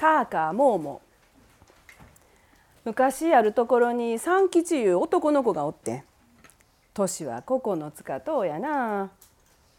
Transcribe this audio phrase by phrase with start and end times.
[0.00, 1.02] カーカーモーモ。
[2.86, 6.04] 昔あるところに三吉いう男の子がおって。
[6.94, 9.10] 年は9つかとうやな。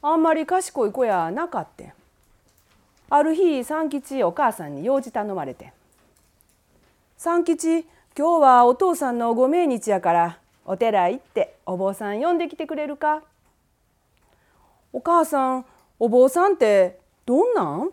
[0.03, 1.95] あんまり賢い子やなかって。
[3.09, 5.73] ある日三吉お母さんに用事頼まれて
[7.17, 7.81] 「三吉
[8.15, 13.23] 今日はお父さんのご命日やからお寺行ってお坊さん呼んできてくれるか?」
[14.93, 15.65] お母さん
[15.99, 17.91] お坊さんってどんなん？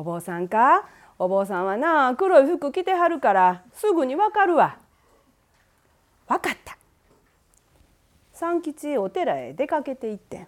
[0.00, 0.88] お坊さんか？
[1.18, 4.78] お坊さんはな黒い服着てはるからすぐにわかるわ。
[6.26, 6.78] わかった
[8.32, 10.46] 三吉お寺へ出かけて行って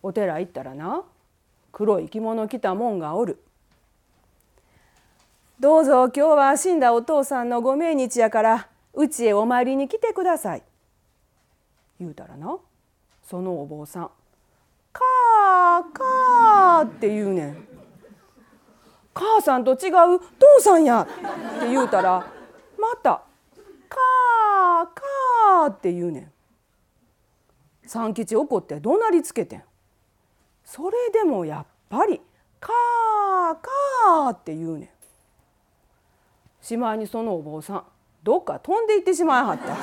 [0.00, 1.02] お寺行ったらな
[1.72, 3.42] 黒い着物着たもんがおる。
[5.58, 10.62] どうぞ今日は死んだお父さんのご命日やからうちへお参りに来てください。
[11.98, 12.58] 言うたらな
[13.24, 14.10] そのお坊さん
[16.84, 17.68] 「」って言うねん。
[19.12, 20.18] 母さんと違う
[20.58, 21.06] 父さんやっ
[21.60, 22.26] て言うたら
[22.78, 23.22] また
[23.88, 26.32] 「かーかー」って言うねん。
[27.86, 29.62] 三吉怒って怒鳴りつけてん。
[30.64, 32.20] それでもやっぱり
[32.58, 34.88] 「かーかー」って言うねん。
[36.60, 37.84] しまいにそのお坊さん
[38.22, 39.76] どっか飛んでいってしまいはった。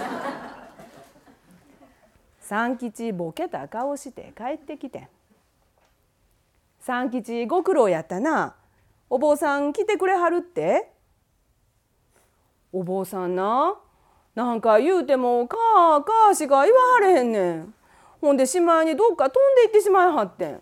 [2.40, 5.08] 三吉ボケた顔して帰ってきてん。
[6.82, 8.56] 三吉ご苦労やったな。
[9.08, 10.92] お坊さん来てくれはるって？
[12.74, 13.78] お坊さんな。
[14.34, 17.74] なんか言うてもかーかーしか言わはれへんねん。
[18.20, 20.62] ほんでしまいにどっか飛んでいってしまいはってん。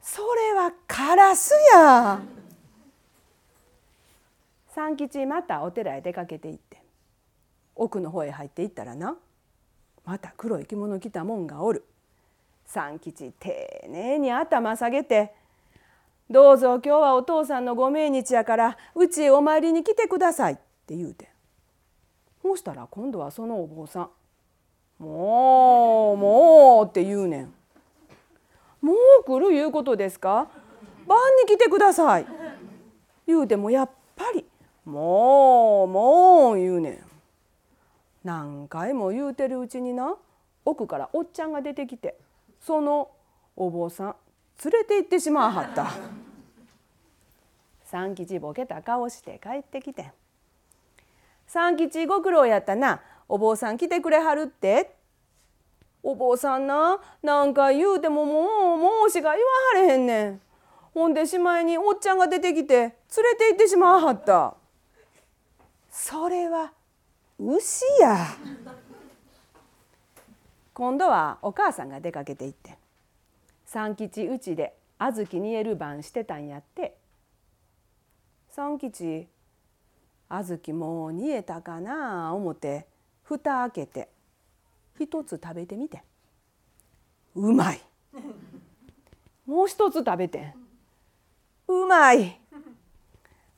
[0.00, 2.22] それはカラスや。
[4.68, 6.80] 三吉またお寺へ出かけて行って
[7.74, 9.16] 奥の方へ入っていったらな
[10.06, 11.84] また黒い着物着たもんがおる。
[12.68, 13.50] 三吉丁
[13.88, 15.32] 寧に頭下げて
[16.30, 21.30] どうぞ今日はお父さんのご命日やからうちへお参りに来てください」って言うて
[22.42, 24.10] そしたら今度はそのお坊さん
[25.02, 27.54] 「もうもう」って言うねん。
[28.82, 30.46] もう来るいうことですか？
[31.06, 32.26] 晩に来てください
[33.26, 34.44] 言うてもやっぱり
[34.84, 37.04] 「もうもう」言うねん。
[38.24, 40.16] 何回も言うてるうちにな
[40.66, 42.18] 奥からおっちゃんが出てきて
[42.60, 43.10] その
[43.56, 44.16] お坊さん
[44.64, 45.92] 連れて行ってしまわはった。
[47.84, 50.12] 三吉ボケた顔して帰ってきて
[51.46, 53.00] 三吉ご苦労やったな。
[53.28, 54.94] お坊さん来てくれはるって。
[56.02, 59.36] お坊さんななんか言うてももうもうしか言わ
[59.74, 60.40] はれへんねん。
[60.92, 62.94] ほんでしまいにおっちゃんが出てきて連れ
[63.38, 64.54] て行ってしまわはった。
[65.90, 66.72] それは
[67.38, 68.26] 牛や。
[70.78, 72.78] 今度はお母さんが出かけて行って
[73.66, 76.96] 三吉うちで小豆煮える番してたんやって。
[78.50, 79.26] 三吉
[80.28, 82.86] 小豆もう煮えたかな思て
[83.24, 84.08] 蓋開けて
[85.00, 86.04] 一つ食べてみて。
[87.34, 87.80] うまい。
[89.46, 90.54] もう一つ食べて
[91.66, 92.40] うまい。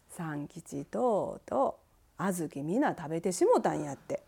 [0.08, 1.78] 三吉とうと
[2.18, 4.22] う小豆みな食べてしもたんやって。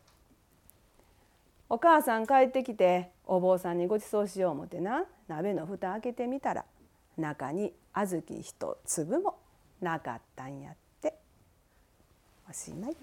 [1.75, 6.67] お母さん帰ってきてお坊さんにごちそうしよう思ってな鍋の蓋開けてみたら
[7.17, 9.39] 中に小豆一粒も
[9.81, 11.15] なかったんやって
[12.47, 12.97] おしまい。